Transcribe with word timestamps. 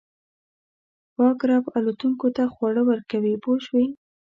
پاک 1.15 1.37
رب 1.49 1.63
الوتونکو 1.77 2.27
ته 2.35 2.43
خواړه 2.53 2.81
ورکوي 2.89 3.33
پوه 3.43 3.57
شوې!. 3.65 3.85